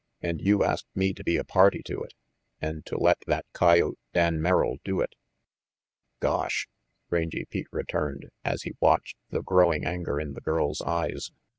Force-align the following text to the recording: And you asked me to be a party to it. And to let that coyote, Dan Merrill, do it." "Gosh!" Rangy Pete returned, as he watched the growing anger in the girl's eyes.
And 0.19 0.41
you 0.41 0.63
asked 0.63 0.87
me 0.95 1.13
to 1.13 1.23
be 1.23 1.37
a 1.37 1.43
party 1.43 1.83
to 1.85 2.01
it. 2.01 2.15
And 2.59 2.83
to 2.87 2.97
let 2.97 3.19
that 3.27 3.45
coyote, 3.53 3.99
Dan 4.15 4.41
Merrill, 4.41 4.77
do 4.83 4.99
it." 4.99 5.13
"Gosh!" 6.23 6.67
Rangy 7.11 7.45
Pete 7.45 7.67
returned, 7.71 8.29
as 8.43 8.63
he 8.63 8.73
watched 8.79 9.17
the 9.29 9.43
growing 9.43 9.85
anger 9.85 10.19
in 10.19 10.33
the 10.33 10.41
girl's 10.41 10.81
eyes. 10.81 11.29